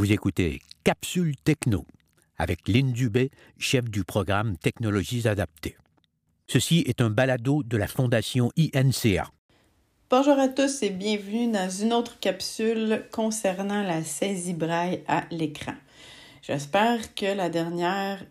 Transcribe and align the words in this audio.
Vous 0.00 0.12
écoutez 0.12 0.62
Capsule 0.82 1.36
Techno 1.44 1.84
avec 2.38 2.66
Lynn 2.68 2.90
Dubé, 2.90 3.30
chef 3.58 3.84
du 3.90 4.02
programme 4.02 4.56
Technologies 4.56 5.28
adaptées. 5.28 5.76
Ceci 6.46 6.82
est 6.86 7.02
un 7.02 7.10
balado 7.10 7.62
de 7.62 7.76
la 7.76 7.86
Fondation 7.86 8.50
INCA. 8.58 9.30
Bonjour 10.08 10.38
à 10.38 10.48
tous 10.48 10.82
et 10.82 10.88
bienvenue 10.88 11.52
dans 11.52 11.68
une 11.68 11.92
autre 11.92 12.18
capsule 12.18 13.04
concernant 13.12 13.82
la 13.82 14.02
saisie 14.02 14.54
braille 14.54 15.04
à 15.06 15.24
l'écran. 15.30 15.74
J'espère 16.40 17.14
que 17.14 17.36
la 17.36 17.50
dernière 17.50 18.24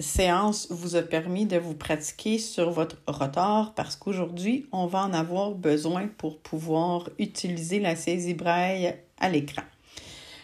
séance 0.00 0.66
vous 0.70 0.96
a 0.96 1.02
permis 1.02 1.46
de 1.46 1.58
vous 1.58 1.74
pratiquer 1.74 2.38
sur 2.38 2.72
votre 2.72 2.96
rotor 3.06 3.72
parce 3.74 3.94
qu'aujourd'hui, 3.94 4.66
on 4.72 4.88
va 4.88 5.04
en 5.04 5.12
avoir 5.12 5.52
besoin 5.52 6.08
pour 6.08 6.40
pouvoir 6.40 7.08
utiliser 7.20 7.78
la 7.78 7.94
saisie 7.94 8.34
braille 8.34 8.96
à 9.20 9.28
l'écran. 9.28 9.62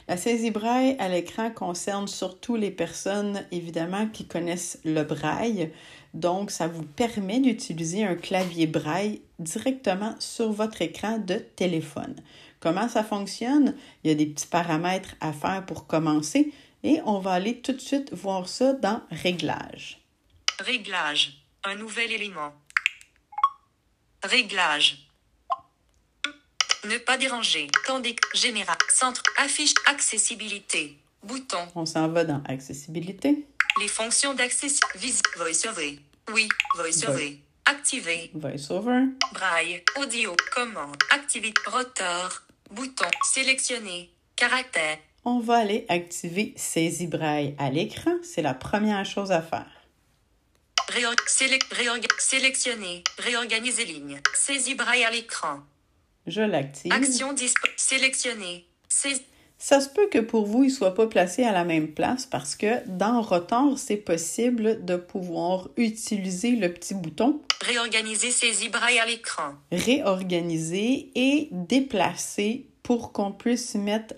La 0.07 0.17
saisie 0.19 0.51
braille 0.51 0.97
à 0.99 1.09
l'écran 1.09 1.51
concerne 1.51 2.09
surtout 2.09 2.57
les 2.57 2.71
personnes, 2.71 3.45
évidemment, 3.51 4.07
qui 4.07 4.27
connaissent 4.27 4.79
le 4.85 5.03
braille. 5.03 5.73
Donc, 6.13 6.51
ça 6.51 6.69
vous 6.69 6.83
permet 6.83 7.41
d'utiliser 7.41 8.05
un 8.05 8.15
clavier 8.15 8.67
braille 8.67 9.23
directement 9.39 10.15
sur 10.19 10.53
votre 10.53 10.83
écran 10.83 11.19
de 11.19 11.37
téléphone. 11.37 12.17
Comment 12.61 12.89
ça 12.89 13.03
fonctionne? 13.03 13.75
Il 14.03 14.09
y 14.09 14.13
a 14.13 14.15
des 14.15 14.27
petits 14.27 14.47
paramètres 14.47 15.15
à 15.21 15.33
faire 15.33 15.65
pour 15.65 15.87
commencer 15.87 16.53
et 16.83 17.01
on 17.07 17.19
va 17.19 17.33
aller 17.33 17.61
tout 17.61 17.73
de 17.73 17.81
suite 17.81 18.13
voir 18.13 18.49
ça 18.49 18.75
dans 18.75 19.03
Réglages. 19.11 20.01
Réglage. 20.61 21.45
Un 21.65 21.77
nouvel 21.77 22.13
élément. 22.13 22.53
Réglage. 24.23 25.09
Ne 26.85 26.99
pas 26.99 27.17
déranger. 27.17 27.69
Tandis 27.87 28.17
général. 28.35 28.77
Centre. 28.91 29.23
Affiche. 29.39 29.75
Accessibilité. 29.87 30.99
Bouton. 31.23 31.67
On 31.75 31.87
s'en 31.87 32.09
va 32.09 32.25
dans 32.25 32.43
Accessibilité. 32.47 33.47
Les 33.81 33.89
fonctions 33.89 34.35
d'accessibilité. 34.35 34.99
Visite. 34.99 35.25
VoiceOver. 35.37 35.99
Oui. 36.33 36.49
VoiceOver. 36.77 37.41
Activer. 37.65 38.31
VoiceOver. 38.35 39.05
Braille. 39.33 39.83
Audio. 39.99 40.37
Commande. 40.55 40.97
Activité. 41.11 41.59
Rotor. 41.67 42.43
Bouton. 42.71 43.09
Sélectionner. 43.33 44.11
Caractère. 44.37 44.99
On 45.25 45.41
va 45.41 45.57
aller 45.57 45.87
activer 45.89 46.53
Saisie 46.57 47.07
braille 47.07 47.55
à 47.59 47.71
l'écran. 47.71 48.13
C'est 48.23 48.43
la 48.43 48.53
première 48.53 49.07
chose 49.07 49.33
à 49.33 49.41
faire. 49.41 49.71
Réor 50.89 51.15
sélec 51.27 51.65
réorga 51.73 52.09
sélectionner. 52.19 53.03
Réorganiser 53.19 53.87
ligne. 53.87 54.21
Saisie 54.35 54.75
braille 54.75 55.05
à 55.05 55.11
l'écran. 55.11 55.61
Je 56.27 56.41
l'active. 56.41 56.93
Action 56.93 57.33
dispo. 57.33 57.69
Sais 57.77 57.97
Ça 59.59 59.81
se 59.81 59.89
peut 59.89 60.09
que 60.11 60.19
pour 60.19 60.47
vous, 60.47 60.65
il 60.65 60.69
ne 60.69 60.73
soit 60.73 60.95
pas 60.95 61.07
placé 61.07 61.45
à 61.45 61.53
la 61.53 61.65
même 61.65 61.89
place 61.89 62.27
parce 62.27 62.57
que 62.57 62.87
dans 62.89 63.21
Rotor, 63.21 63.79
c'est 63.79 63.97
possible 63.97 64.85
de 64.85 64.97
pouvoir 64.97 65.69
utiliser 65.77 66.53
le 66.53 66.73
petit 66.73 66.95
bouton 66.95 67.41
Réorganiser 67.61 68.31
saisie 68.31 68.69
braille 68.69 68.99
à 68.99 69.07
l'écran. 69.07 69.55
réorganiser 69.73 71.11
et 71.15 71.49
déplacer 71.51 72.67
pour 72.83 73.13
qu'on 73.13 73.33
puisse 73.33 73.75
mettre 73.75 74.15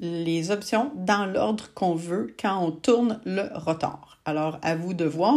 les 0.00 0.50
options 0.50 0.92
dans 0.94 1.26
l'ordre 1.26 1.72
qu'on 1.74 1.94
veut 1.94 2.34
quand 2.40 2.64
on 2.64 2.70
tourne 2.70 3.20
le 3.24 3.48
rotor. 3.54 4.18
Alors, 4.24 4.58
à 4.62 4.76
vous 4.76 4.94
de 4.94 5.04
voir. 5.04 5.34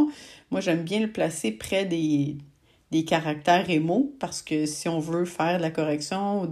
Moi, 0.51 0.61
j'aime 0.61 0.83
bien 0.83 0.99
le 0.99 1.11
placer 1.11 1.51
près 1.51 1.85
des, 1.85 2.37
des 2.91 3.05
caractères 3.05 3.69
et 3.69 3.79
mots 3.79 4.13
parce 4.19 4.41
que 4.41 4.65
si 4.65 4.89
on 4.89 4.99
veut 4.99 5.25
faire 5.25 5.57
de 5.57 5.61
la 5.61 5.71
correction 5.71 6.49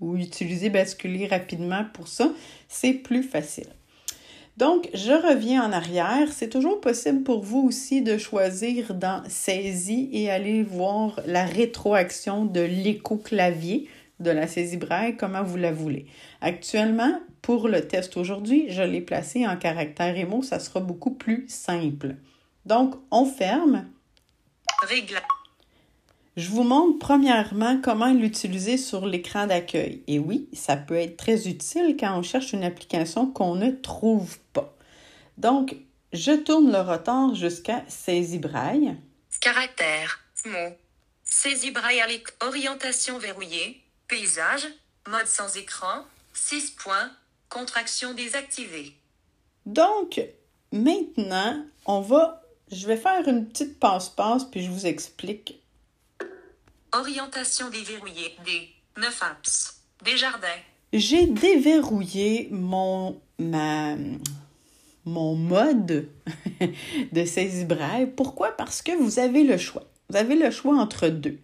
ou, 0.00 0.16
utiliser 0.16 0.68
basculer 0.68 1.26
rapidement 1.26 1.84
pour 1.92 2.08
ça, 2.08 2.32
c'est 2.68 2.94
plus 2.94 3.22
facile. 3.22 3.68
Donc, 4.56 4.90
je 4.92 5.12
reviens 5.12 5.64
en 5.64 5.72
arrière. 5.72 6.32
C'est 6.32 6.48
toujours 6.48 6.80
possible 6.80 7.22
pour 7.22 7.42
vous 7.42 7.60
aussi 7.60 8.02
de 8.02 8.18
choisir 8.18 8.94
dans 8.94 9.22
Saisie 9.28 10.10
et 10.12 10.30
aller 10.30 10.62
voir 10.62 11.20
la 11.26 11.44
rétroaction 11.44 12.44
de 12.44 12.60
l'écho-clavier 12.60 13.88
de 14.18 14.30
la 14.30 14.46
saisie 14.46 14.76
braille, 14.76 15.16
comment 15.16 15.42
vous 15.42 15.56
la 15.56 15.72
voulez. 15.72 16.06
Actuellement, 16.40 17.20
pour 17.42 17.68
le 17.68 17.86
test 17.86 18.16
aujourd'hui, 18.16 18.66
je 18.68 18.82
l'ai 18.82 19.00
placé 19.00 19.46
en 19.46 19.56
caractère 19.56 20.16
et 20.16 20.24
mots. 20.24 20.42
Ça 20.42 20.60
sera 20.60 20.80
beaucoup 20.80 21.10
plus 21.10 21.44
simple. 21.48 22.16
Donc, 22.64 22.94
on 23.10 23.24
ferme. 23.24 23.86
Régla. 24.82 25.22
Je 26.36 26.48
vous 26.48 26.62
montre 26.62 26.98
premièrement 26.98 27.78
comment 27.82 28.12
l'utiliser 28.12 28.78
sur 28.78 29.04
l'écran 29.04 29.46
d'accueil. 29.46 30.02
Et 30.06 30.18
oui, 30.18 30.48
ça 30.54 30.76
peut 30.76 30.96
être 30.96 31.18
très 31.18 31.46
utile 31.46 31.94
quand 32.00 32.18
on 32.18 32.22
cherche 32.22 32.54
une 32.54 32.64
application 32.64 33.26
qu'on 33.26 33.54
ne 33.54 33.70
trouve 33.70 34.38
pas. 34.54 34.74
Donc, 35.36 35.76
je 36.14 36.32
tourne 36.32 36.72
le 36.72 36.80
rotor 36.80 37.34
jusqu'à 37.34 37.84
saisie 37.86 38.38
braille. 38.38 38.96
Caractère. 39.40 40.20
Mot. 40.46 40.76
Saisie 41.22 41.70
braille 41.70 42.00
l'écran. 42.00 42.32
Orientation 42.40 43.18
verrouillée. 43.18 43.82
Paysage. 44.08 44.68
Mode 45.08 45.26
sans 45.26 45.54
écran. 45.56 46.04
6 46.32 46.70
points. 46.72 47.10
Contraction 47.50 48.14
désactivée. 48.14 48.94
Donc, 49.66 50.18
maintenant, 50.72 51.62
on 51.84 52.00
va, 52.00 52.42
je 52.70 52.86
vais 52.86 52.96
faire 52.96 53.28
une 53.28 53.48
petite 53.48 53.78
passe-passe 53.78 54.44
puis 54.44 54.64
je 54.64 54.70
vous 54.70 54.86
explique. 54.86 55.61
Orientation 56.92 57.70
déverrouillée. 57.70 58.36
D. 58.44 58.68
9 58.98 59.22
apps. 59.22 59.82
Desjardins. 60.04 60.46
J'ai 60.92 61.26
déverrouillé 61.26 62.48
mon, 62.50 63.18
ma, 63.38 63.96
mon 65.06 65.34
mode 65.34 66.08
de 67.12 67.24
saisie 67.24 67.64
braille. 67.64 68.06
Pourquoi? 68.14 68.52
Parce 68.56 68.82
que 68.82 68.92
vous 68.92 69.18
avez 69.18 69.42
le 69.44 69.56
choix. 69.56 69.84
Vous 70.10 70.16
avez 70.16 70.36
le 70.36 70.50
choix 70.50 70.76
entre 70.76 71.08
deux. 71.08 71.38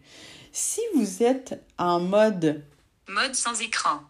Si 0.52 0.80
vous 0.94 1.22
êtes 1.22 1.62
en 1.78 2.00
mode 2.00 2.62
Mode 3.08 3.34
sans 3.34 3.58
écran. 3.62 4.00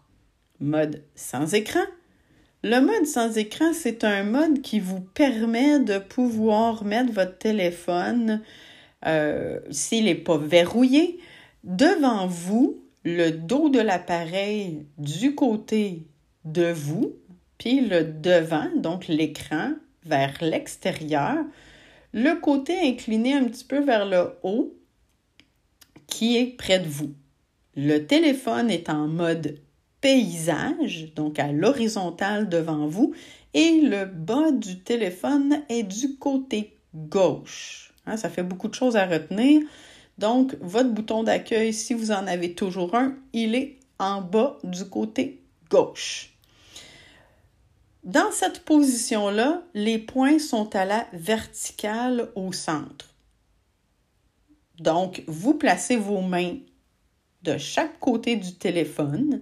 mode 0.59 1.03
sans 1.15 1.53
écran. 1.53 1.83
Le 2.63 2.81
mode 2.81 3.05
sans 3.05 3.37
écran, 3.37 3.71
c'est 3.73 4.03
un 4.03 4.23
mode 4.23 4.61
qui 4.61 4.81
vous 4.81 4.99
permet 4.99 5.79
de 5.79 5.99
pouvoir 5.99 6.83
mettre 6.83 7.13
votre 7.13 7.37
téléphone, 7.37 8.41
euh, 9.05 9.61
s'il 9.71 10.03
n'est 10.05 10.15
pas 10.15 10.37
verrouillé, 10.37 11.21
devant 11.63 12.27
vous, 12.27 12.83
le 13.03 13.31
dos 13.31 13.69
de 13.69 13.79
l'appareil 13.79 14.85
du 14.97 15.35
côté 15.35 16.07
de 16.45 16.71
vous, 16.71 17.15
puis 17.57 17.81
le 17.81 18.03
devant, 18.03 18.69
donc 18.75 19.07
l'écran, 19.07 19.73
vers 20.05 20.37
l'extérieur, 20.41 21.37
le 22.13 22.39
côté 22.39 22.79
incliné 22.79 23.33
un 23.33 23.45
petit 23.45 23.65
peu 23.65 23.79
vers 23.79 24.05
le 24.05 24.33
haut, 24.43 24.73
qui 26.07 26.37
est 26.37 26.57
près 26.57 26.79
de 26.79 26.87
vous. 26.87 27.13
Le 27.75 27.99
téléphone 27.99 28.69
est 28.69 28.89
en 28.89 29.07
mode 29.07 29.59
paysage, 30.01 31.13
donc 31.15 31.39
à 31.39 31.51
l'horizontale 31.51 32.49
devant 32.49 32.87
vous, 32.87 33.13
et 33.53 33.81
le 33.81 34.05
bas 34.05 34.51
du 34.51 34.79
téléphone 34.79 35.61
est 35.69 35.83
du 35.83 36.17
côté 36.17 36.77
gauche. 36.95 37.93
Hein, 38.05 38.17
ça 38.17 38.29
fait 38.29 38.43
beaucoup 38.43 38.67
de 38.67 38.75
choses 38.75 38.95
à 38.95 39.05
retenir. 39.05 39.61
Donc, 40.19 40.57
votre 40.59 40.89
bouton 40.89 41.23
d'accueil, 41.23 41.71
si 41.73 41.93
vous 41.93 42.11
en 42.11 42.27
avez 42.27 42.53
toujours 42.53 42.93
un, 42.93 43.15
il 43.31 43.55
est 43.55 43.77
en 43.99 44.21
bas 44.21 44.57
du 44.65 44.83
côté 44.83 45.41
gauche. 45.69 46.33
Dans 48.03 48.29
cette 48.31 48.65
position-là, 48.65 49.61
les 49.73 49.97
points 49.97 50.37
sont 50.37 50.75
à 50.75 50.83
la 50.83 51.07
verticale 51.13 52.31
au 52.35 52.51
centre. 52.51 53.13
Donc, 54.77 55.23
vous 55.27 55.53
placez 55.53 55.95
vos 55.95 56.19
mains 56.19 56.57
de 57.43 57.57
chaque 57.57 57.97
côté 58.01 58.35
du 58.35 58.55
téléphone, 58.55 59.41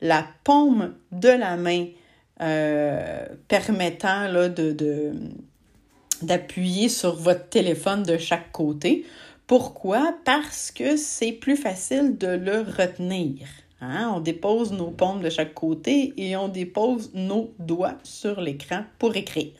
la 0.00 0.26
paume 0.42 0.94
de 1.12 1.28
la 1.28 1.58
main 1.58 1.88
euh, 2.40 3.26
permettant 3.46 4.32
d'appuyer 6.22 6.88
sur 6.88 7.14
votre 7.14 7.46
téléphone 7.50 8.04
de 8.04 8.16
chaque 8.16 8.52
côté. 8.52 9.04
Pourquoi? 9.46 10.14
Parce 10.24 10.70
que 10.70 10.96
c'est 10.96 11.32
plus 11.32 11.56
facile 11.56 12.16
de 12.16 12.28
le 12.28 12.60
retenir. 12.62 13.46
Hein? 13.80 14.12
On 14.14 14.20
dépose 14.20 14.72
nos 14.72 14.90
paumes 14.90 15.20
de 15.20 15.30
chaque 15.30 15.54
côté 15.54 16.14
et 16.16 16.36
on 16.36 16.48
dépose 16.48 17.10
nos 17.14 17.52
doigts 17.58 17.98
sur 18.02 18.40
l'écran 18.40 18.84
pour 18.98 19.16
écrire. 19.16 19.52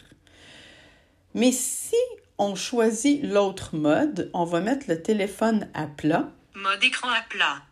Mais 1.34 1.52
si 1.52 1.96
on 2.38 2.54
choisit 2.54 3.22
l'autre 3.22 3.76
mode, 3.76 4.31
on 4.32 4.44
va 4.44 4.60
mettre 4.60 4.86
le 4.88 5.02
téléphone 5.02 5.69
à 5.75 5.86
plat 5.86 6.31
Mode 6.54 6.84
écran 6.84 7.08
à 7.08 7.22
plat. 7.28 7.62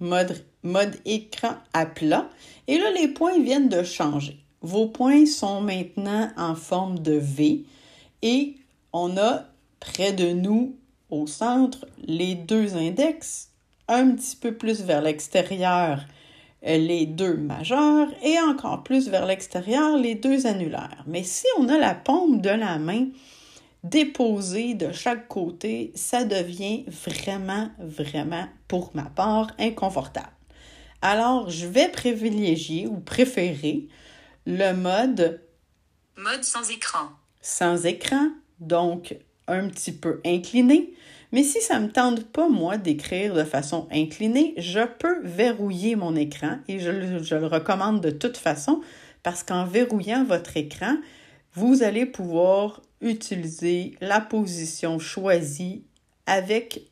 mode, 0.00 0.44
mode 0.64 0.96
écran 1.04 1.54
à 1.72 1.86
plat. 1.86 2.28
Et 2.66 2.78
là, 2.78 2.90
les 2.90 3.08
points 3.08 3.38
viennent 3.38 3.68
de 3.68 3.82
changer. 3.82 4.44
Vos 4.60 4.88
points 4.88 5.26
sont 5.26 5.60
maintenant 5.60 6.30
en 6.36 6.54
forme 6.54 6.98
de 6.98 7.12
V 7.12 7.64
et 8.22 8.56
on 8.92 9.16
a 9.16 9.44
près 9.78 10.12
de 10.12 10.32
nous, 10.32 10.76
au 11.10 11.26
centre, 11.26 11.86
les 12.06 12.34
deux 12.34 12.76
index, 12.76 13.50
un 13.88 14.10
petit 14.12 14.36
peu 14.36 14.54
plus 14.54 14.82
vers 14.82 15.02
l'extérieur, 15.02 16.04
les 16.62 17.06
deux 17.06 17.36
majeurs 17.36 18.08
et 18.22 18.38
encore 18.40 18.82
plus 18.82 19.08
vers 19.08 19.26
l'extérieur 19.26 19.98
les 19.98 20.14
deux 20.14 20.46
annulaires. 20.46 21.04
Mais 21.06 21.22
si 21.22 21.46
on 21.58 21.68
a 21.68 21.78
la 21.78 21.94
paume 21.94 22.40
de 22.40 22.50
la 22.50 22.78
main 22.78 23.08
déposée 23.82 24.74
de 24.74 24.92
chaque 24.92 25.28
côté, 25.28 25.92
ça 25.94 26.24
devient 26.24 26.84
vraiment, 26.86 27.68
vraiment, 27.78 28.46
pour 28.66 28.90
ma 28.94 29.04
part, 29.04 29.48
inconfortable. 29.58 30.32
Alors, 31.02 31.50
je 31.50 31.66
vais 31.66 31.88
privilégier 31.88 32.86
ou 32.86 32.98
préférer 32.98 33.88
le 34.46 34.72
mode 34.72 35.42
Mode 36.16 36.44
sans 36.44 36.70
écran. 36.70 37.08
sans 37.42 37.84
écran, 37.84 38.28
donc 38.60 39.16
un 39.48 39.68
petit 39.68 39.92
peu 39.92 40.20
incliné. 40.24 40.94
Mais 41.32 41.42
si 41.42 41.60
ça 41.60 41.80
ne 41.80 41.86
me 41.86 41.92
tente 41.92 42.24
pas, 42.24 42.48
moi, 42.48 42.76
d'écrire 42.76 43.34
de 43.34 43.44
façon 43.44 43.88
inclinée, 43.90 44.54
je 44.56 44.80
peux 44.98 45.20
verrouiller 45.22 45.96
mon 45.96 46.14
écran 46.14 46.58
et 46.68 46.78
je, 46.78 46.90
le- 46.90 47.22
je 47.22 47.34
le 47.34 47.46
recommande 47.46 48.00
de 48.00 48.10
toute 48.10 48.36
façon 48.36 48.80
parce 49.22 49.42
qu'en 49.42 49.64
verrouillant 49.64 50.24
votre 50.24 50.56
écran, 50.56 50.96
vous 51.54 51.82
allez 51.82 52.06
pouvoir 52.06 52.82
utiliser 53.00 53.96
la 54.00 54.20
position 54.20 54.98
choisie 54.98 55.84
avec 56.26 56.82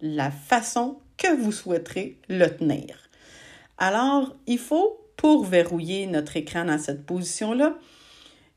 la 0.00 0.30
façon 0.30 0.98
que 1.16 1.34
vous 1.34 1.52
souhaiterez 1.52 2.18
le 2.28 2.48
tenir. 2.48 3.08
Alors, 3.78 4.34
il 4.46 4.58
faut, 4.58 5.00
pour 5.16 5.44
verrouiller 5.44 6.06
notre 6.06 6.36
écran 6.36 6.64
dans 6.64 6.78
cette 6.78 7.06
position-là, 7.06 7.78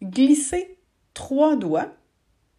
glisser 0.01 0.77
trois 1.13 1.55
doigts 1.55 1.93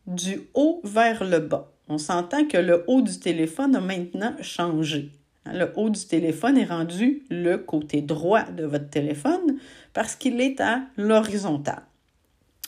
du 0.06 0.42
haut 0.54 0.80
vers 0.84 1.24
le 1.24 1.38
bas. 1.40 1.72
On 1.88 1.98
s'entend 1.98 2.46
que 2.46 2.56
le 2.56 2.84
haut 2.86 3.02
du 3.02 3.18
téléphone 3.18 3.76
a 3.76 3.80
maintenant 3.80 4.34
changé. 4.40 5.10
Hein, 5.44 5.52
Le 5.54 5.72
haut 5.76 5.90
du 5.90 6.04
téléphone 6.06 6.58
est 6.58 6.64
rendu 6.64 7.22
le 7.30 7.56
côté 7.58 8.02
droit 8.02 8.42
de 8.44 8.64
votre 8.64 8.90
téléphone 8.90 9.58
parce 9.92 10.16
qu'il 10.16 10.40
est 10.40 10.60
à 10.60 10.82
l'horizontale. 10.96 11.82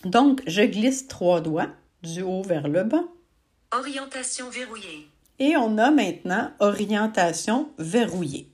Donc, 0.05 0.43
je 0.47 0.63
glisse 0.63 1.09
trois 1.09 1.41
doigts 1.41 1.71
du 2.03 2.23
haut 2.23 2.43
vers 2.43 2.69
le 2.69 2.85
bas 2.85 3.05
Orientation 3.73 4.49
verrouillée. 4.49 5.09
et 5.41 5.57
on 5.57 5.77
a 5.79 5.91
maintenant 5.91 6.51
orientation 6.61 7.69
verrouillée. 7.79 8.49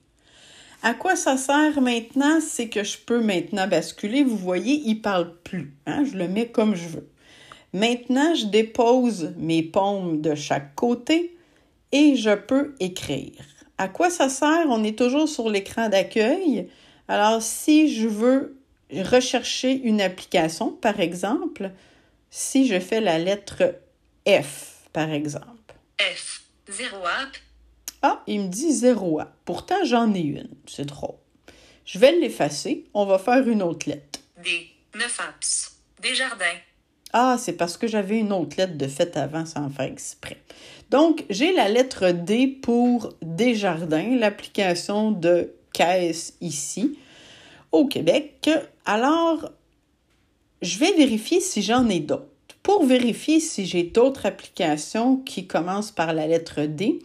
À 0.83 0.93
quoi 0.93 1.15
ça 1.15 1.37
sert 1.37 1.79
maintenant? 1.81 2.39
C'est 2.41 2.69
que 2.69 2.83
je 2.83 2.97
peux 2.97 3.21
maintenant 3.21 3.67
basculer. 3.67 4.23
Vous 4.23 4.35
voyez, 4.37 4.81
il 4.85 4.97
ne 4.97 5.01
parle 5.01 5.33
plus. 5.43 5.73
hein, 5.87 6.03
Je 6.03 6.17
le 6.17 6.27
mets 6.27 6.49
comme 6.49 6.75
je 6.75 6.87
veux. 6.89 7.07
Maintenant, 7.75 8.33
je 8.35 8.45
dépose 8.45 9.33
mes 9.35 9.61
paumes 9.61 10.21
de 10.21 10.33
chaque 10.33 10.75
côté 10.75 11.35
et 11.91 12.15
je 12.15 12.33
peux 12.33 12.73
écrire. 12.79 13.33
À 13.77 13.89
quoi 13.89 14.09
ça 14.09 14.29
sert? 14.29 14.67
On 14.69 14.81
est 14.85 14.97
toujours 14.97 15.27
sur 15.27 15.49
l'écran 15.49 15.89
d'accueil. 15.89 16.69
Alors, 17.09 17.41
si 17.41 17.93
je 17.93 18.07
veux 18.07 18.57
rechercher 18.93 19.73
une 19.73 19.99
application, 19.99 20.71
par 20.71 21.01
exemple, 21.01 21.69
si 22.29 22.65
je 22.65 22.79
fais 22.79 23.01
la 23.01 23.19
lettre 23.19 23.75
F, 24.25 24.87
par 24.93 25.09
exemple, 25.09 25.75
F. 25.99 26.43
0 26.69 26.95
app. 26.95 27.35
ah, 28.03 28.23
il 28.25 28.39
me 28.43 28.47
dit 28.47 28.71
0 28.71 29.19
A. 29.19 29.33
Pourtant, 29.43 29.83
j'en 29.83 30.13
ai 30.13 30.21
une. 30.21 30.47
C'est 30.65 30.85
drôle. 30.85 31.17
Je 31.83 31.99
vais 31.99 32.13
l'effacer. 32.13 32.85
On 32.93 33.05
va 33.05 33.19
faire 33.19 33.45
une 33.45 33.61
autre 33.61 33.89
lettre. 33.89 34.21
D. 34.41 34.69
9 34.95 35.19
apps. 35.27 35.75
Desjardins. 36.01 36.61
Ah, 37.17 37.37
c'est 37.39 37.53
parce 37.53 37.77
que 37.77 37.87
j'avais 37.87 38.19
une 38.19 38.33
autre 38.33 38.57
lettre 38.57 38.77
de 38.77 38.87
fait 38.87 39.15
avant 39.15 39.45
sans 39.45 39.69
faire 39.69 39.85
exprès. 39.85 40.35
Donc, 40.91 41.23
j'ai 41.29 41.53
la 41.53 41.69
lettre 41.69 42.11
D 42.11 42.45
pour 42.45 43.13
Desjardins, 43.21 44.17
l'application 44.17 45.11
de 45.11 45.53
caisse 45.71 46.33
ici, 46.41 46.99
au 47.71 47.85
Québec. 47.87 48.49
Alors, 48.85 49.49
je 50.61 50.77
vais 50.77 50.91
vérifier 50.91 51.39
si 51.39 51.61
j'en 51.61 51.87
ai 51.87 52.01
d'autres. 52.01 52.27
Pour 52.61 52.85
vérifier 52.85 53.39
si 53.39 53.65
j'ai 53.65 53.83
d'autres 53.83 54.25
applications 54.25 55.15
qui 55.15 55.47
commencent 55.47 55.91
par 55.91 56.13
la 56.13 56.27
lettre 56.27 56.63
D, 56.63 56.99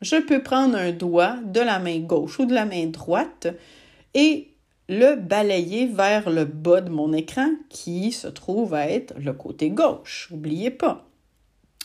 je 0.00 0.14
peux 0.14 0.44
prendre 0.44 0.76
un 0.76 0.92
doigt 0.92 1.38
de 1.44 1.60
la 1.60 1.80
main 1.80 1.98
gauche 1.98 2.38
ou 2.38 2.44
de 2.44 2.54
la 2.54 2.66
main 2.66 2.86
droite 2.86 3.48
et 4.14 4.46
le 4.88 5.16
balayer 5.16 5.86
vers 5.86 6.30
le 6.30 6.44
bas 6.44 6.80
de 6.80 6.90
mon 6.90 7.12
écran 7.12 7.50
qui 7.68 8.12
se 8.12 8.28
trouve 8.28 8.74
à 8.74 8.88
être 8.88 9.14
le 9.18 9.32
côté 9.32 9.70
gauche. 9.70 10.28
N'oubliez 10.30 10.70
pas. 10.70 11.08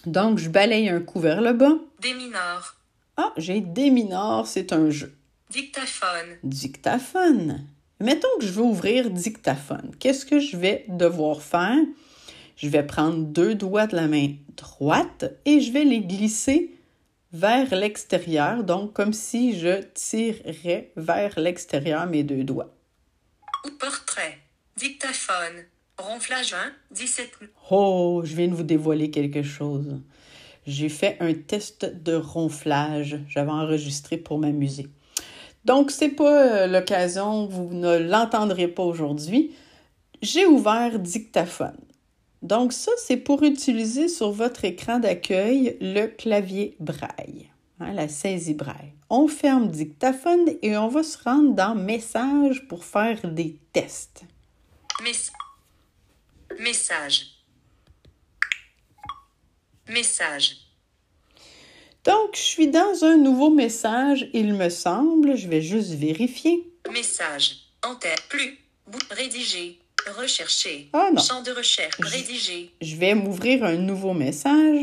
Donc, 0.05 0.37
je 0.37 0.49
balaye 0.49 0.89
un 0.89 1.01
coup 1.01 1.19
vers 1.19 1.41
le 1.41 1.53
bas. 1.53 1.77
Des 2.01 2.13
mineurs. 2.13 2.77
Ah, 3.17 3.33
j'ai 3.37 3.61
des 3.61 3.89
mineurs, 3.89 4.47
c'est 4.47 4.73
un 4.73 4.89
jeu. 4.89 5.15
Dictaphone. 5.49 6.37
Dictaphone. 6.43 7.65
Mettons 7.99 8.27
que 8.39 8.45
je 8.45 8.51
veux 8.51 8.63
ouvrir 8.63 9.09
dictaphone. 9.11 9.91
Qu'est-ce 9.99 10.25
que 10.25 10.39
je 10.39 10.57
vais 10.57 10.85
devoir 10.87 11.41
faire? 11.41 11.77
Je 12.55 12.67
vais 12.67 12.83
prendre 12.83 13.25
deux 13.25 13.53
doigts 13.55 13.87
de 13.87 13.95
la 13.95 14.07
main 14.07 14.33
droite 14.55 15.25
et 15.45 15.61
je 15.61 15.71
vais 15.71 15.83
les 15.83 16.01
glisser 16.01 16.75
vers 17.33 17.73
l'extérieur, 17.73 18.63
donc 18.63 18.93
comme 18.93 19.13
si 19.13 19.57
je 19.57 19.81
tirerais 19.93 20.91
vers 20.95 21.39
l'extérieur 21.39 22.07
mes 22.07 22.23
deux 22.23 22.43
doigts. 22.43 22.73
Ou 23.65 23.69
portrait. 23.71 24.39
Dictaphone. 24.77 25.65
Ronflage 25.97 26.53
1. 26.53 26.57
17. 26.91 27.31
Oh, 27.69 28.21
je 28.23 28.35
viens 28.35 28.47
de 28.47 28.55
vous 28.55 28.63
dévoiler 28.63 29.11
quelque 29.11 29.43
chose. 29.43 30.01
J'ai 30.65 30.89
fait 30.89 31.17
un 31.19 31.33
test 31.33 31.85
de 31.85 32.15
ronflage. 32.15 33.19
J'avais 33.27 33.51
enregistré 33.51 34.17
pour 34.17 34.39
m'amuser. 34.39 34.87
Donc, 35.65 35.91
c'est 35.91 36.09
pas 36.09 36.63
euh, 36.63 36.67
l'occasion, 36.67 37.45
vous 37.45 37.73
ne 37.73 37.97
l'entendrez 37.97 38.67
pas 38.67 38.83
aujourd'hui. 38.83 39.53
J'ai 40.21 40.45
ouvert 40.45 40.97
dictaphone. 40.97 41.77
Donc, 42.41 42.73
ça, 42.73 42.91
c'est 42.97 43.17
pour 43.17 43.43
utiliser 43.43 44.07
sur 44.07 44.31
votre 44.31 44.65
écran 44.65 44.97
d'accueil 44.97 45.77
le 45.79 46.07
clavier 46.07 46.75
braille, 46.79 47.50
hein, 47.81 47.93
la 47.93 48.07
saisie 48.07 48.53
braille. 48.53 48.93
On 49.09 49.27
ferme 49.27 49.69
dictaphone 49.69 50.49
et 50.61 50.77
on 50.77 50.87
va 50.87 51.03
se 51.03 51.17
rendre 51.23 51.53
dans 51.53 51.75
message 51.75 52.67
pour 52.67 52.85
faire 52.85 53.19
des 53.29 53.57
tests. 53.73 54.21
Mess- 55.03 55.31
Message. 56.59 57.27
Message. 59.89 60.57
Donc, 62.03 62.35
je 62.35 62.41
suis 62.41 62.67
dans 62.67 63.03
un 63.03 63.17
nouveau 63.17 63.49
message, 63.49 64.27
il 64.33 64.53
me 64.53 64.69
semble. 64.69 65.35
Je 65.35 65.47
vais 65.47 65.61
juste 65.61 65.91
vérifier. 65.91 66.67
Message. 66.91 67.57
En 67.83 67.95
tête. 67.95 68.23
Plus. 68.29 68.57
Bout. 68.87 68.99
Rédiger. 69.11 69.79
Rechercher. 70.17 70.89
Ah 70.93 71.09
non. 71.13 71.21
Champ 71.21 71.41
de 71.43 71.51
recherche. 71.51 71.95
Rédiger. 71.99 72.73
Je 72.81 72.95
vais 72.95 73.13
m'ouvrir 73.13 73.63
un 73.63 73.75
nouveau 73.75 74.13
message. 74.13 74.81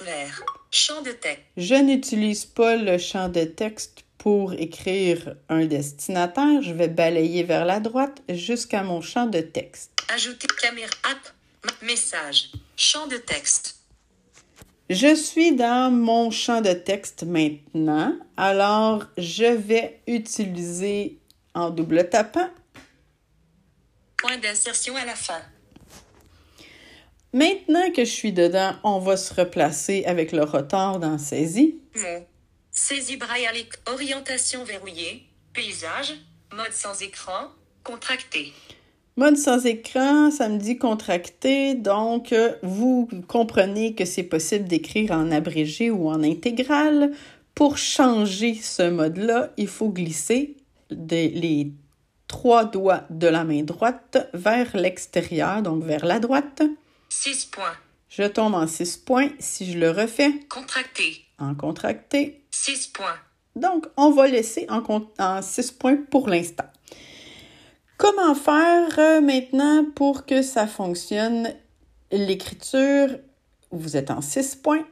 Vert. 0.00 0.42
Champ 0.76 1.02
de 1.02 1.12
texte. 1.12 1.44
Je 1.56 1.76
n'utilise 1.76 2.46
pas 2.46 2.74
le 2.74 2.98
champ 2.98 3.28
de 3.28 3.44
texte 3.44 4.02
pour 4.18 4.54
écrire 4.54 5.36
un 5.48 5.66
destinataire. 5.66 6.62
Je 6.62 6.72
vais 6.72 6.88
balayer 6.88 7.44
vers 7.44 7.64
la 7.64 7.78
droite 7.78 8.20
jusqu'à 8.28 8.82
mon 8.82 9.00
champ 9.00 9.26
de 9.26 9.38
texte. 9.38 9.92
Ajouter 10.12 10.48
caméra. 10.60 10.90
App. 11.04 11.72
Message. 11.80 12.50
Champ 12.76 13.06
de 13.06 13.18
texte. 13.18 13.76
Je 14.90 15.14
suis 15.14 15.54
dans 15.54 15.92
mon 15.92 16.32
champ 16.32 16.60
de 16.60 16.72
texte 16.72 17.22
maintenant. 17.22 18.16
Alors, 18.36 19.04
je 19.16 19.44
vais 19.44 20.00
utiliser 20.08 21.20
en 21.54 21.70
double 21.70 22.08
tapant 22.08 22.50
Point 24.16 24.38
d'insertion 24.38 24.96
à 24.96 25.04
la 25.04 25.14
fin. 25.14 25.40
Maintenant 27.34 27.90
que 27.90 28.04
je 28.04 28.10
suis 28.10 28.32
dedans, 28.32 28.74
on 28.84 29.00
va 29.00 29.16
se 29.16 29.34
replacer 29.34 30.04
avec 30.06 30.30
le 30.30 30.44
retard 30.44 31.00
dans 31.00 31.18
saisie. 31.18 31.80
Mot. 31.96 32.24
Saisie 32.70 33.16
braille. 33.16 33.48
Orientation 33.92 34.62
verrouillée. 34.62 35.24
Paysage. 35.52 36.14
Mode 36.56 36.72
sans 36.72 37.02
écran. 37.02 37.48
Contracté. 37.82 38.52
Mode 39.16 39.36
sans 39.36 39.66
écran, 39.66 40.30
ça 40.30 40.48
me 40.48 40.58
dit 40.58 40.76
contracté, 40.78 41.74
donc 41.74 42.32
euh, 42.32 42.52
vous 42.62 43.08
comprenez 43.28 43.94
que 43.94 44.04
c'est 44.04 44.24
possible 44.24 44.64
d'écrire 44.66 45.12
en 45.12 45.30
abrégé 45.30 45.90
ou 45.90 46.08
en 46.08 46.22
intégral. 46.24 47.12
Pour 47.54 47.78
changer 47.78 48.54
ce 48.54 48.88
mode-là, 48.90 49.52
il 49.56 49.68
faut 49.68 49.88
glisser 49.90 50.56
des- 50.90 51.28
les 51.28 51.70
trois 52.26 52.64
doigts 52.64 53.04
de 53.10 53.28
la 53.28 53.44
main 53.44 53.62
droite 53.62 54.28
vers 54.34 54.76
l'extérieur, 54.76 55.62
donc 55.62 55.84
vers 55.84 56.04
la 56.04 56.18
droite. 56.18 56.62
6 57.16 57.46
points. 57.46 57.76
Je 58.08 58.24
tombe 58.24 58.54
en 58.54 58.66
six 58.66 58.96
points. 58.96 59.30
Si 59.38 59.72
je 59.72 59.78
le 59.78 59.90
refais 59.90 60.32
Contracté. 60.48 61.24
en 61.38 61.54
contracté, 61.54 62.44
6 62.50 62.88
points. 62.88 63.18
Donc, 63.56 63.86
on 63.96 64.10
va 64.10 64.26
laisser 64.26 64.66
en 64.68 65.40
6 65.40 65.70
points 65.70 65.96
pour 66.10 66.28
l'instant. 66.28 66.66
Comment 67.98 68.34
faire 68.34 68.98
euh, 68.98 69.20
maintenant 69.20 69.86
pour 69.94 70.26
que 70.26 70.42
ça 70.42 70.66
fonctionne? 70.66 71.54
L'écriture, 72.10 73.08
vous 73.70 73.96
êtes 73.96 74.10
en 74.10 74.20
6 74.20 74.56
points. 74.56 74.86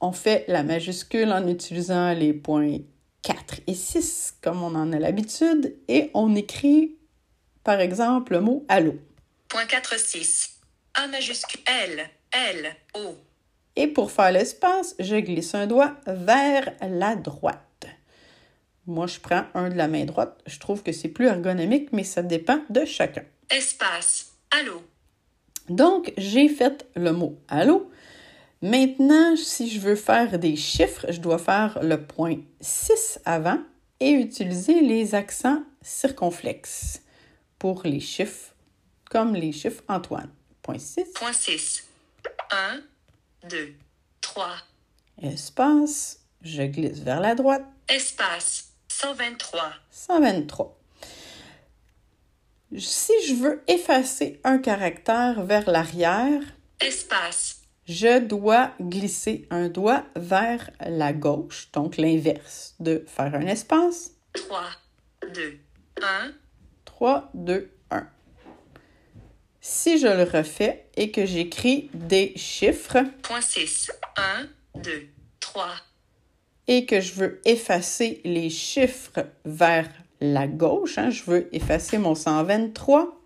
On 0.00 0.12
fait 0.12 0.44
la 0.48 0.64
majuscule 0.64 1.32
en 1.32 1.46
utilisant 1.46 2.12
les 2.12 2.32
points 2.32 2.78
4 3.22 3.60
et 3.68 3.74
6 3.74 4.34
comme 4.42 4.62
on 4.62 4.74
en 4.74 4.92
a 4.92 4.98
l'habitude 4.98 5.76
et 5.88 6.10
on 6.14 6.34
écrit 6.34 6.96
par 7.62 7.80
exemple 7.80 8.32
le 8.32 8.40
mot 8.40 8.66
allô. 8.68 8.96
Point 9.48 9.66
4 9.66 9.98
6. 9.98 10.53
A 10.94 11.06
majuscule 11.08 11.60
L 11.66 12.08
L 12.32 12.76
O. 12.94 13.16
Et 13.76 13.88
pour 13.88 14.10
faire 14.10 14.32
l'espace, 14.32 14.94
je 14.98 15.16
glisse 15.16 15.54
un 15.54 15.66
doigt 15.66 15.96
vers 16.06 16.72
la 16.80 17.16
droite. 17.16 17.86
Moi, 18.86 19.06
je 19.06 19.18
prends 19.18 19.44
un 19.54 19.70
de 19.70 19.74
la 19.74 19.88
main 19.88 20.04
droite. 20.04 20.40
Je 20.46 20.58
trouve 20.58 20.82
que 20.82 20.92
c'est 20.92 21.08
plus 21.08 21.26
ergonomique, 21.26 21.92
mais 21.92 22.04
ça 22.04 22.22
dépend 22.22 22.60
de 22.70 22.84
chacun. 22.84 23.24
Espace. 23.50 24.32
Allô. 24.50 24.82
Donc, 25.68 26.12
j'ai 26.16 26.48
fait 26.48 26.86
le 26.94 27.12
mot 27.12 27.38
allô. 27.48 27.90
Maintenant, 28.62 29.36
si 29.36 29.70
je 29.70 29.80
veux 29.80 29.96
faire 29.96 30.38
des 30.38 30.56
chiffres, 30.56 31.06
je 31.10 31.20
dois 31.20 31.38
faire 31.38 31.78
le 31.82 32.06
point 32.06 32.36
6 32.60 33.20
avant 33.24 33.58
et 34.00 34.10
utiliser 34.10 34.80
les 34.80 35.14
accents 35.14 35.62
circonflexes 35.82 37.02
pour 37.58 37.82
les 37.84 38.00
chiffres, 38.00 38.54
comme 39.10 39.34
les 39.34 39.52
chiffres 39.52 39.82
Antoine. 39.88 40.30
Point 40.64 40.78
6. 40.78 41.12
Point 41.14 41.32
6. 41.34 41.84
1, 42.50 42.80
2, 43.50 43.74
3. 44.22 44.48
Espace, 45.22 46.20
je 46.40 46.62
glisse 46.62 47.00
vers 47.00 47.20
la 47.20 47.34
droite. 47.34 47.64
Espace. 47.86 48.70
123. 48.88 49.74
123. 49.90 50.80
Si 52.78 53.12
je 53.28 53.34
veux 53.34 53.62
effacer 53.68 54.40
un 54.42 54.56
caractère 54.56 55.44
vers 55.44 55.68
l'arrière, 55.68 56.40
Espace. 56.80 57.60
je 57.86 58.20
dois 58.20 58.72
glisser 58.80 59.46
un 59.50 59.68
doigt 59.68 60.06
vers 60.16 60.70
la 60.80 61.12
gauche, 61.12 61.70
donc 61.72 61.98
l'inverse 61.98 62.74
de 62.80 63.04
faire 63.06 63.34
un 63.34 63.46
espace. 63.46 64.12
3, 64.32 64.60
2, 65.34 65.58
1. 66.02 66.32
3, 66.86 67.30
2, 67.34 67.70
1. 67.70 67.73
Si 69.66 69.96
je 69.96 70.08
le 70.08 70.24
refais 70.24 70.84
et 70.94 71.10
que 71.10 71.24
j'écris 71.24 71.88
des 71.94 72.34
chiffres 72.36 72.98
Point 73.22 73.40
6. 73.40 73.90
1, 74.14 74.80
2, 74.82 75.08
3. 75.40 75.66
et 76.66 76.84
que 76.84 77.00
je 77.00 77.14
veux 77.14 77.40
effacer 77.46 78.20
les 78.24 78.50
chiffres 78.50 79.24
vers 79.46 79.88
la 80.20 80.46
gauche, 80.48 80.98
hein, 80.98 81.08
je 81.08 81.22
veux 81.22 81.48
effacer 81.56 81.96
mon 81.96 82.14
123, 82.14 83.18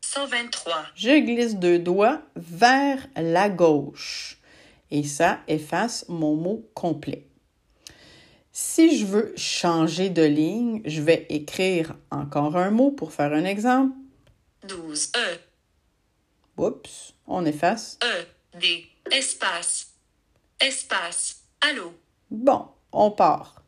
123. 0.00 0.74
je 0.94 1.18
glisse 1.18 1.56
deux 1.56 1.78
doigts 1.78 2.22
vers 2.36 3.06
la 3.14 3.50
gauche 3.50 4.38
et 4.90 5.02
ça 5.02 5.40
efface 5.46 6.06
mon 6.08 6.36
mot 6.36 6.66
complet. 6.72 7.26
Si 8.50 8.98
je 8.98 9.04
veux 9.04 9.34
changer 9.36 10.08
de 10.08 10.22
ligne, 10.22 10.80
je 10.86 11.02
vais 11.02 11.26
écrire 11.28 11.96
encore 12.10 12.56
un 12.56 12.70
mot 12.70 12.92
pour 12.92 13.12
faire 13.12 13.34
un 13.34 13.44
exemple. 13.44 13.94
12. 14.66 15.12
E. 15.14 15.38
Oups, 16.56 17.14
on 17.26 17.44
efface. 17.44 17.98
E. 18.02 18.26
D. 18.58 18.86
Espace. 19.10 19.88
Espace. 20.58 21.42
Allô. 21.60 21.92
Bon, 22.30 22.68
on 22.92 23.10
part. 23.10 23.62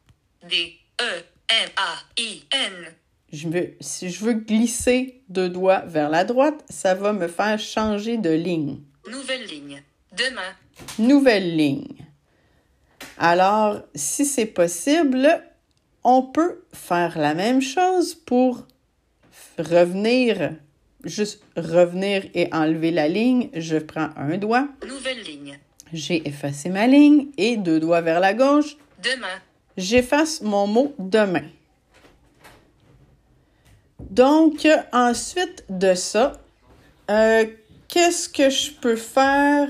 D. 0.48 0.78
E. 1.00 1.22
M. 1.50 1.68
A. 1.76 2.20
I. 2.20 2.44
N. 2.52 2.94
Je 3.30 3.48
veux, 3.48 3.76
si 3.80 4.08
je 4.08 4.24
veux 4.24 4.32
glisser 4.32 5.22
deux 5.28 5.50
doigts 5.50 5.80
vers 5.80 6.08
la 6.08 6.24
droite, 6.24 6.64
ça 6.70 6.94
va 6.94 7.12
me 7.12 7.28
faire 7.28 7.58
changer 7.58 8.16
de 8.16 8.30
ligne. 8.30 8.80
Nouvelle 9.10 9.44
ligne. 9.44 9.82
Demain. 10.12 10.54
Nouvelle 10.98 11.56
ligne. 11.56 12.06
Alors, 13.18 13.82
si 13.94 14.24
c'est 14.24 14.46
possible, 14.46 15.44
on 16.04 16.22
peut 16.22 16.64
faire 16.72 17.18
la 17.18 17.34
même 17.34 17.60
chose 17.60 18.14
pour 18.14 18.66
revenir, 19.58 20.52
juste 21.04 21.42
revenir 21.56 22.24
et 22.34 22.48
enlever 22.52 22.90
la 22.90 23.08
ligne. 23.08 23.50
Je 23.54 23.76
prends 23.78 24.10
un 24.16 24.36
doigt, 24.38 24.68
Nouvelle 24.86 25.22
ligne. 25.22 25.58
j'ai 25.92 26.26
effacé 26.28 26.68
ma 26.70 26.86
ligne 26.86 27.28
et 27.36 27.56
deux 27.56 27.80
doigts 27.80 28.00
vers 28.00 28.20
la 28.20 28.34
gauche, 28.34 28.76
Demain. 29.02 29.26
j'efface 29.76 30.40
mon 30.42 30.66
mot 30.66 30.94
demain. 30.98 31.44
Donc, 34.10 34.66
ensuite 34.92 35.64
de 35.68 35.94
ça, 35.94 36.40
euh, 37.10 37.44
qu'est-ce 37.88 38.28
que 38.28 38.48
je 38.50 38.70
peux 38.72 38.96
faire? 38.96 39.68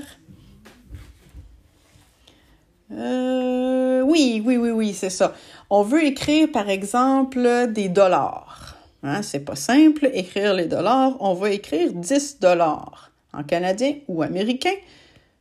Euh, 2.91 4.01
oui, 4.01 4.41
oui, 4.43 4.57
oui, 4.57 4.71
oui, 4.71 4.93
c'est 4.93 5.09
ça. 5.09 5.35
On 5.69 5.83
veut 5.83 6.03
écrire, 6.03 6.51
par 6.51 6.69
exemple, 6.69 7.67
des 7.71 7.87
dollars. 7.89 8.68
Hein, 9.03 9.21
c'est 9.21 9.39
pas 9.45 9.55
simple, 9.55 10.09
écrire 10.13 10.53
les 10.53 10.65
dollars. 10.65 11.15
On 11.21 11.33
va 11.33 11.51
écrire 11.51 11.93
10 11.93 12.39
dollars 12.39 13.11
en 13.33 13.43
canadien 13.43 13.95
ou 14.07 14.21
américain? 14.23 14.73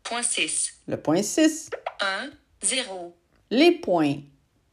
Point 0.04 0.22
6. 0.22 0.74
Le 0.86 0.96
point 0.96 1.22
6, 1.22 1.70
1. 2.00 2.30
0. 2.62 3.14
les 3.50 3.72
points 3.72 4.16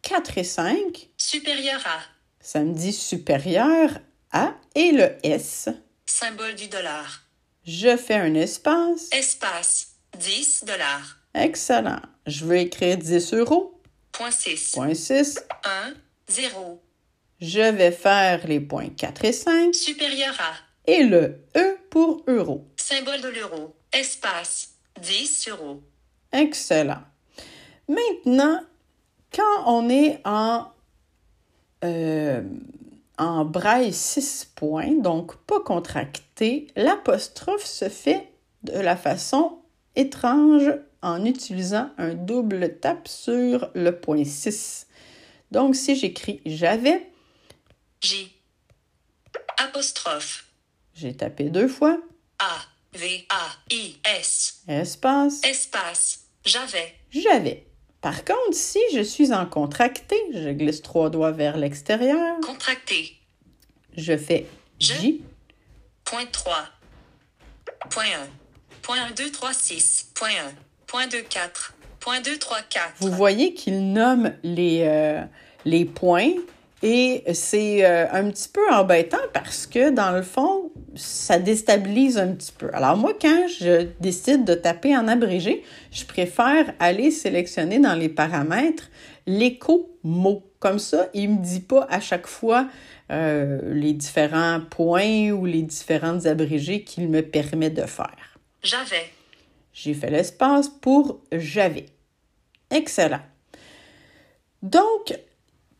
4 0.01 0.38
et 0.38 0.44
5, 0.44 1.10
Supérieur 1.18 1.82
à. 1.86 2.00
ça 2.39 2.60
me 2.62 2.74
dit 2.74 2.94
supérieur 2.94 3.89
à, 4.32 4.54
et 4.75 4.92
le 4.92 5.12
S. 5.24 5.70
Symbole 6.06 6.56
du 6.56 6.68
dollar. 6.68 7.24
Je 7.65 7.98
fais 7.98 8.15
un 8.15 8.34
espace. 8.36 9.10
Espace. 9.12 9.94
10 10.20 10.65
dollars. 10.65 11.18
Excellent. 11.34 12.01
Je 12.27 12.46
veux 12.46 12.58
écrire 12.58 12.98
10 12.98 13.34
euros. 13.34 13.80
Point 14.12 14.32
6. 14.32 14.72
Point 14.74 14.94
6. 14.94 15.39
1. 15.63 15.94
0. 16.30 16.82
Je 17.42 17.60
vais 17.72 17.92
faire 17.92 18.48
les 18.48 18.60
points 18.60 18.89
4 18.89 19.25
et 19.25 19.32
5 19.34 19.75
Supérieur 19.75 20.34
à. 20.39 20.54
et 20.89 21.04
le 21.04 21.39
E 21.56 21.77
pour 21.89 22.24
euro. 22.27 22.65
Symbole 22.77 23.22
de 23.22 23.30
l'euro. 23.30 23.75
Espace. 23.92 24.70
10 25.01 25.50
euros. 25.50 25.82
Excellent. 26.32 27.01
Maintenant, 27.88 28.60
quand 29.34 29.63
on 29.65 29.89
est 29.89 30.22
en, 30.25 30.68
euh, 31.84 32.42
en 33.18 33.44
braille 33.46 33.92
6 33.94 34.51
points, 34.56 34.94
donc 34.94 35.36
pas 35.46 35.60
contracté, 35.60 36.68
l'apostrophe 36.75 37.65
se 37.65 37.89
fait 37.89 38.30
de 38.63 38.80
la 38.80 38.96
façon 38.96 39.60
étrange 39.96 40.72
en 41.01 41.24
utilisant 41.25 41.89
un 41.98 42.13
double 42.13 42.77
tape 42.80 43.08
sur 43.08 43.70
le 43.75 43.92
point 43.92 44.24
6. 44.24 44.88
Donc, 45.51 45.75
si 45.75 45.96
j'écris 45.96 46.42
j'avais, 46.46 47.06
J. 48.06 48.32
Apostrophe. 49.58 50.46
j'ai 50.94 51.16
tapé 51.16 51.46
deux 51.46 51.68
fois, 51.68 51.98
A. 52.40 52.60
V. 52.94 53.26
A. 53.30 53.74
I. 53.74 53.98
S. 54.20 54.62
espace, 54.68 55.44
Espace. 55.44 56.26
J'avais. 56.46 56.94
j'avais. 57.10 57.66
Par 58.02 58.24
contre, 58.24 58.54
si 58.54 58.80
je 58.94 59.02
suis 59.02 59.34
en 59.34 59.48
contracté, 59.48 60.16
je 60.34 60.50
glisse 60.52 60.84
trois 60.84 61.10
doigts 61.10 61.32
vers 61.32 61.58
l'extérieur, 61.58 62.40
Contracté. 62.42 63.18
je 63.98 64.16
fais 64.16 64.46
J, 64.80 65.24
Point 66.04 66.28
3. 66.32 66.54
Point 67.90 68.04
1. 68.04 68.28
Point 68.84 69.04
1, 69.08 69.12
2, 69.14 69.32
3, 69.32 69.52
6. 69.54 70.12
Point 70.14 70.30
1. 70.30 70.34
Point 70.86 71.08
2, 71.08 71.22
4. 71.24 71.74
Point 72.00 72.22
2, 72.22 72.38
3, 72.38 72.62
4. 72.70 72.94
Vous 73.00 73.12
voyez 73.12 73.56
qu'il 73.56 73.92
nomme 73.92 74.36
les, 74.44 74.84
euh, 74.84 75.24
les 75.66 75.86
points 75.86 76.34
et 76.88 77.24
c'est 77.34 77.84
euh, 77.84 78.06
un 78.12 78.30
petit 78.30 78.48
peu 78.48 78.62
embêtant 78.72 79.18
parce 79.34 79.65
que 79.65 79.89
dans 79.89 80.12
le 80.12 80.22
fond, 80.22 80.72
ça 80.94 81.39
déstabilise 81.39 82.20
un 82.20 82.27
petit 82.34 82.51
peu. 82.51 82.70
Alors 82.74 82.96
moi, 82.96 83.13
quand 83.20 83.48
je 83.48 83.88
décide 84.00 84.46
de 84.46 84.54
taper 84.54 84.96
en 84.96 85.08
abrégé, 85.08 85.63
je 85.92 86.06
préfère 86.06 86.75
aller 86.80 87.10
sélectionner 87.10 87.80
dans 87.80 87.96
les 87.96 88.08
paramètres 88.08 88.92
l'écho-mot. 89.25 90.44
Comme 90.60 90.77
ça, 90.77 91.10
il 91.15 91.32
ne 91.32 91.39
me 91.39 91.44
dit 91.44 91.62
pas 91.62 91.88
à 91.89 92.00
chaque 92.00 92.27
fois 92.27 92.68
euh, 93.12 93.62
les 93.74 93.94
différents 93.94 94.62
points 94.62 95.32
ou 95.32 95.48
les 95.48 95.63
différentes 95.63 96.27
abrégés 96.27 96.84
qu'il 96.84 97.10
me 97.10 97.22
permet 97.22 97.72
de 97.72 97.82
faire. 97.88 98.38
J'avais. 98.62 99.10
J'ai 99.74 99.96
fait 99.96 100.12
l'espace 100.12 100.70
pour 100.70 101.20
j'avais. 101.32 101.88
Excellent. 102.70 103.22
Donc, 104.62 105.18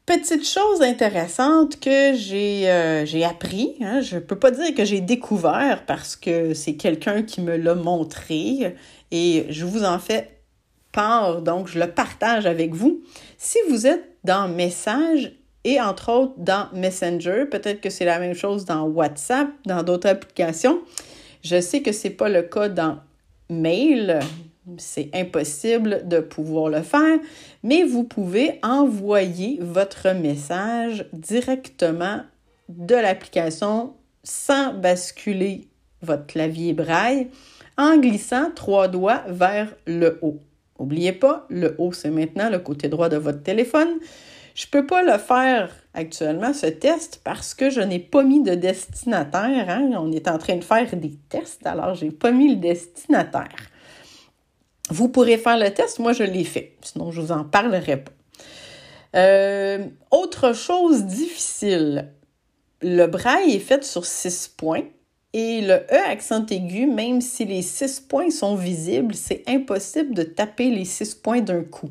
petite 0.06 0.48
chose 0.48 0.82
intéressante 0.82 1.80
que 1.80 2.14
j'ai 2.14 2.70
euh, 2.70 3.28
appris, 3.28 3.76
hein, 3.82 4.02
je 4.02 4.18
peux 4.18 4.38
pas 4.38 4.52
dire 4.52 4.74
que 4.76 4.86
j'ai 4.86 5.02
découvert 5.02 5.86
parce 5.86 6.16
que 6.16 6.54
c'est 6.54 6.76
quelqu'un 6.76 7.24
qui 7.24 7.42
me 7.42 7.58
l'a 7.58 7.76
montré 7.76 8.76
et 9.12 9.46
je 9.50 9.66
vous 9.66 9.84
en 9.84 9.98
fais 9.98 10.42
part, 10.92 11.42
donc 11.42 11.68
je 11.68 11.80
le 11.80 11.92
partage 11.92 12.46
avec 12.46 12.74
vous. 12.74 13.02
Si 13.38 13.58
vous 13.70 13.88
êtes 13.88 14.06
dans 14.24 14.48
Message 14.48 15.34
et 15.64 15.82
entre 15.82 16.12
autres 16.12 16.34
dans 16.38 16.68
Messenger, 16.74 17.46
peut-être 17.50 17.82
que 17.82 17.90
c'est 17.90 18.06
la 18.06 18.20
même 18.20 18.36
chose 18.36 18.66
dans 18.66 18.84
WhatsApp, 18.84 19.50
dans 19.66 19.82
d'autres 19.82 20.08
applications. 20.08 20.82
Je 21.44 21.60
sais 21.60 21.82
que 21.82 21.92
c'est 21.92 22.12
pas 22.12 22.30
le 22.30 22.44
cas 22.44 22.70
dans 22.70 23.00
Mail, 23.50 24.20
c'est 24.78 25.10
impossible 25.14 26.08
de 26.08 26.20
pouvoir 26.20 26.70
le 26.70 26.82
faire, 26.82 27.20
mais 27.64 27.84
vous 27.84 28.04
pouvez 28.04 28.60
envoyer 28.64 29.60
votre 29.62 30.14
message 30.14 31.06
directement 31.14 32.22
de 32.70 32.96
l'application 32.96 33.94
sans 34.24 34.74
basculer 34.74 35.68
votre 36.02 36.26
clavier 36.26 36.74
braille 36.74 37.28
en 37.78 37.98
glissant 37.98 38.52
trois 38.56 38.88
doigts 38.88 39.24
vers 39.28 39.76
le 39.86 40.20
haut. 40.22 40.40
N'oubliez 40.80 41.14
pas, 41.14 41.46
le 41.50 41.76
haut, 41.78 41.94
c'est 41.94 42.10
maintenant 42.10 42.50
le 42.50 42.60
côté 42.60 42.90
droit 42.90 43.10
de 43.10 43.18
votre 43.18 43.44
téléphone. 43.44 44.00
Je 44.56 44.66
ne 44.66 44.72
peux 44.72 44.86
pas 44.86 45.04
le 45.04 45.18
faire 45.18 45.70
actuellement, 45.94 46.54
ce 46.54 46.68
test, 46.68 47.22
parce 47.24 47.54
que 47.54 47.70
je 47.70 47.82
n'ai 47.82 48.00
pas 48.00 48.24
mis 48.24 48.42
de 48.42 48.56
destinataire. 48.56 49.70
Hein. 49.70 49.92
On 49.98 50.12
est 50.12 50.28
en 50.28 50.38
train 50.38 50.56
de 50.56 50.64
faire 50.64 50.96
des 50.96 51.14
tests, 51.30 51.66
alors 51.66 51.96
je 51.96 52.06
n'ai 52.06 52.12
pas 52.12 52.32
mis 52.32 52.50
le 52.50 52.56
destinataire. 52.56 53.70
Vous 54.90 55.10
pourrez 55.10 55.38
faire 55.38 55.58
le 55.58 55.74
test, 55.74 56.00
moi 56.00 56.14
je 56.14 56.24
l'ai 56.24 56.44
fait, 56.44 56.78
sinon 56.82 57.12
je 57.12 57.22
vous 57.22 57.32
en 57.32 57.44
parlerai 57.44 57.98
pas. 57.98 58.12
Euh, 59.16 59.86
autre 60.12 60.54
chose 60.54 61.04
difficile, 61.06 62.12
le 62.82 63.08
braille 63.08 63.56
est 63.56 63.60
fait 63.60 63.84
sur 63.84 64.06
six 64.06 64.48
points 64.48 64.84
et 65.34 65.62
le 65.62 65.74
E 65.92 66.10
accent 66.10 66.46
aigu, 66.48 66.86
même 66.86 67.20
si 67.20 67.46
les 67.46 67.62
six 67.62 68.00
points 68.00 68.30
sont 68.30 68.56
visibles, 68.56 69.16
c'est 69.16 69.44
impossible 69.48 70.14
de 70.14 70.24
taper 70.24 70.70
les 70.70 70.86
six 70.86 71.16
points 71.16 71.42
d'un 71.42 71.64
coup. 71.64 71.90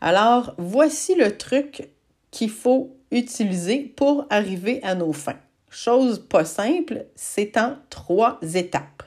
Alors, 0.00 0.54
voici 0.58 1.14
le 1.14 1.36
truc 1.36 1.88
qu'il 2.30 2.50
faut 2.50 2.96
utiliser 3.10 3.80
pour 3.80 4.26
arriver 4.30 4.80
à 4.82 4.94
nos 4.94 5.12
fins. 5.12 5.38
Chose 5.70 6.26
pas 6.28 6.44
simple, 6.44 7.06
c'est 7.14 7.56
en 7.56 7.76
trois 7.88 8.38
étapes. 8.54 9.04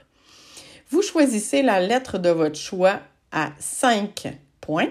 Vous 0.89 1.01
choisissez 1.01 1.61
la 1.61 1.79
lettre 1.79 2.17
de 2.17 2.29
votre 2.29 2.55
choix 2.55 3.01
à 3.31 3.51
5 3.59 4.37
points 4.61 4.89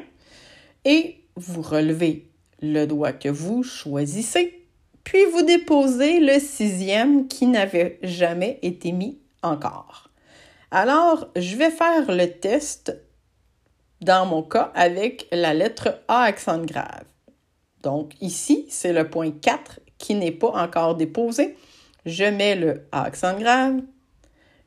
et 0.85 1.21
vous 1.37 1.63
relevez 1.63 2.29
le 2.61 2.87
doigt 2.87 3.13
que 3.13 3.29
vous 3.29 3.63
choisissez, 3.63 4.67
puis 5.03 5.25
vous 5.33 5.43
déposez 5.43 6.21
le 6.21 6.39
sixième 6.41 7.29
qui 7.29 7.47
n'avait 7.47 7.99
jamais 8.03 8.59
été 8.63 8.93
mis 8.93 9.19
encore. 9.43 10.11
Alors, 10.71 11.29
je 11.37 11.57
vais 11.57 11.71
faire 11.71 12.11
le 12.11 12.27
test 12.27 12.97
dans 14.01 14.27
mon 14.27 14.43
cas 14.43 14.73
avec 14.75 15.29
la 15.31 15.55
lettre 15.55 16.01
A 16.09 16.23
accent 16.23 16.65
grave. 16.65 17.05
Donc 17.83 18.13
ici, 18.21 18.67
c'est 18.71 18.93
le 18.93 19.09
point 19.09 19.31
4 19.31 19.81
qui 19.99 20.15
n'est 20.15 20.33
pas 20.33 20.51
encore 20.51 20.95
déposé. 20.97 21.57
Je 22.07 22.25
mets 22.25 22.57
le 22.57 22.87
A 22.93 23.05
accent 23.05 23.39
grave, 23.39 23.81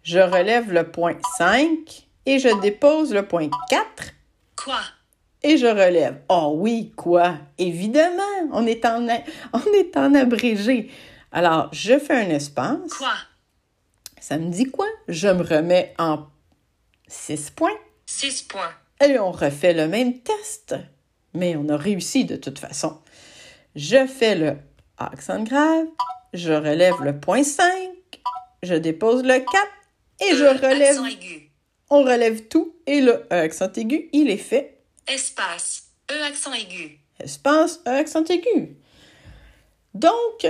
je 0.03 0.19
relève 0.19 0.71
le 0.71 0.89
point 0.89 1.17
5 1.37 2.06
et 2.27 2.39
je 2.39 2.49
dépose 2.61 3.13
le 3.13 3.25
point 3.25 3.49
4. 3.69 3.85
Quoi? 4.57 4.79
Et 5.41 5.57
je 5.57 5.65
relève. 5.65 6.21
Oh 6.27 6.53
oui, 6.57 6.91
quoi? 6.95 7.35
Évidemment, 7.57 8.49
on 8.51 8.67
est 8.67 8.85
en, 8.85 9.07
on 9.53 9.73
est 9.73 9.95
en 9.95 10.13
abrégé. 10.13 10.91
Alors, 11.31 11.69
je 11.71 11.97
fais 11.97 12.25
un 12.25 12.29
espace. 12.29 12.93
Quoi? 12.97 13.13
Ça 14.19 14.37
me 14.37 14.49
dit 14.49 14.65
quoi? 14.65 14.87
Je 15.07 15.29
me 15.29 15.41
remets 15.41 15.93
en 15.97 16.27
6 17.07 17.51
points. 17.51 17.77
6 18.05 18.43
points. 18.43 18.73
Et 19.01 19.17
on 19.19 19.31
refait 19.31 19.73
le 19.73 19.87
même 19.87 20.19
test. 20.19 20.75
Mais 21.33 21.55
on 21.55 21.69
a 21.69 21.77
réussi 21.77 22.25
de 22.25 22.35
toute 22.35 22.59
façon. 22.59 22.99
Je 23.75 24.05
fais 24.05 24.35
le 24.35 24.57
accent 24.97 25.43
grave, 25.43 25.85
je 26.33 26.51
relève 26.51 26.95
le 27.01 27.17
point 27.19 27.43
5, 27.43 27.69
je 28.63 28.73
dépose 28.73 29.23
le 29.23 29.39
4 29.39 29.47
et 30.21 30.35
je 30.35 30.45
relève. 30.45 30.97
Aigu. 31.05 31.46
On 31.89 32.03
relève 32.03 32.47
tout 32.47 32.75
et 32.85 33.01
le 33.01 33.25
E 33.31 33.33
accent 33.33 33.71
aigu, 33.73 34.09
il 34.11 34.29
est 34.29 34.37
fait. 34.37 34.79
Espace. 35.07 35.83
E 36.11 36.23
accent 36.23 36.53
aigu. 36.53 36.99
Espace, 37.19 37.79
E 37.87 37.89
accent 37.89 38.25
aigu. 38.25 38.75
Donc, 39.93 40.47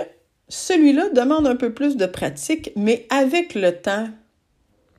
celui-là 0.50 1.10
demande 1.10 1.48
un 1.48 1.56
peu 1.56 1.74
plus 1.74 1.96
de 1.96 2.06
pratique, 2.06 2.72
mais 2.76 3.06
avec 3.10 3.54
le 3.54 3.80
temps, 3.80 4.10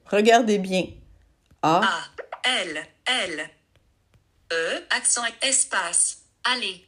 regardez 0.06 0.58
bien. 0.58 0.86
A. 1.62 1.80
A. 1.84 2.50
L. 2.62 2.86
L. 3.06 3.50
E. 4.52 4.84
Accent 4.90 5.22
espace. 5.42 6.22
Allez. 6.44 6.84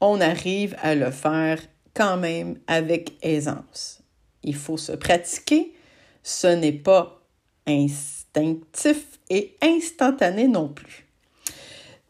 On 0.00 0.20
arrive 0.20 0.76
à 0.80 0.94
le 0.94 1.10
faire 1.10 1.60
quand 1.94 2.16
même 2.16 2.58
avec 2.66 3.12
aisance. 3.22 4.00
Il 4.42 4.56
faut 4.56 4.78
se 4.78 4.92
pratiquer. 4.92 5.74
Ce 6.22 6.46
n'est 6.46 6.72
pas 6.72 7.22
ainsi 7.66 8.19
instinctif 8.36 9.18
et 9.28 9.56
instantané 9.62 10.48
non 10.48 10.68
plus. 10.68 11.06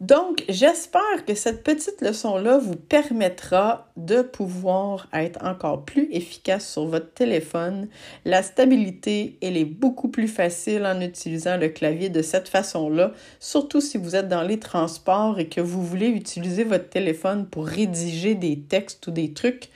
Donc, 0.00 0.44
j'espère 0.48 1.26
que 1.26 1.34
cette 1.34 1.62
petite 1.62 2.00
leçon-là 2.00 2.56
vous 2.56 2.76
permettra 2.76 3.92
de 3.98 4.22
pouvoir 4.22 5.08
être 5.12 5.44
encore 5.44 5.84
plus 5.84 6.08
efficace 6.10 6.66
sur 6.66 6.86
votre 6.86 7.12
téléphone. 7.12 7.86
La 8.24 8.42
stabilité, 8.42 9.36
elle 9.42 9.58
est 9.58 9.66
beaucoup 9.66 10.08
plus 10.08 10.28
facile 10.28 10.86
en 10.86 11.02
utilisant 11.02 11.58
le 11.58 11.68
clavier 11.68 12.08
de 12.08 12.22
cette 12.22 12.48
façon-là, 12.48 13.12
surtout 13.40 13.82
si 13.82 13.98
vous 13.98 14.16
êtes 14.16 14.28
dans 14.28 14.42
les 14.42 14.58
transports 14.58 15.38
et 15.38 15.48
que 15.48 15.60
vous 15.60 15.84
voulez 15.84 16.08
utiliser 16.08 16.64
votre 16.64 16.88
téléphone 16.88 17.46
pour 17.46 17.66
rédiger 17.66 18.34
des 18.34 18.58
textes 18.58 19.06
ou 19.06 19.10
des 19.10 19.34
trucs. 19.34 19.68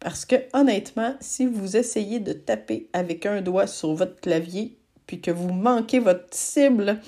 Parce 0.00 0.24
que 0.24 0.36
honnêtement, 0.54 1.14
si 1.20 1.46
vous 1.46 1.76
essayez 1.76 2.18
de 2.18 2.32
taper 2.32 2.88
avec 2.92 3.26
un 3.26 3.42
doigt 3.42 3.68
sur 3.68 3.94
votre 3.94 4.20
clavier, 4.20 4.77
puis 5.08 5.20
que 5.20 5.32
vous 5.32 5.50
manquez 5.50 5.98
votre 5.98 6.26
cible, 6.30 7.00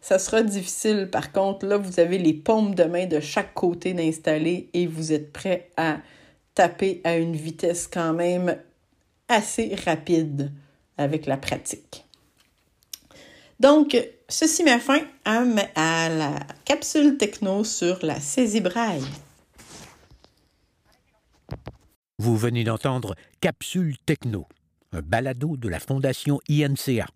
ça 0.00 0.18
sera 0.18 0.42
difficile. 0.42 1.08
Par 1.12 1.30
contre, 1.30 1.66
là, 1.66 1.76
vous 1.76 2.00
avez 2.00 2.18
les 2.18 2.32
paumes 2.32 2.74
de 2.74 2.84
main 2.84 3.06
de 3.06 3.20
chaque 3.20 3.54
côté 3.54 3.92
d'installer 3.92 4.70
et 4.72 4.86
vous 4.86 5.12
êtes 5.12 5.32
prêt 5.32 5.70
à 5.76 5.98
taper 6.54 7.02
à 7.04 7.16
une 7.16 7.36
vitesse 7.36 7.86
quand 7.86 8.14
même 8.14 8.56
assez 9.28 9.76
rapide 9.84 10.50
avec 10.96 11.26
la 11.26 11.36
pratique. 11.36 12.04
Donc, 13.60 13.96
ceci 14.28 14.64
met 14.64 14.78
fin 14.78 15.02
à, 15.24 15.42
à 15.74 16.08
la 16.08 16.38
capsule 16.64 17.18
techno 17.18 17.64
sur 17.64 17.98
la 18.02 18.18
saisie 18.18 18.60
braille. 18.60 19.04
Vous 22.18 22.36
venez 22.36 22.64
d'entendre 22.64 23.14
Capsule 23.42 23.96
techno, 24.06 24.46
un 24.92 25.02
balado 25.02 25.58
de 25.58 25.68
la 25.68 25.80
Fondation 25.80 26.40
INCA. 26.48 27.06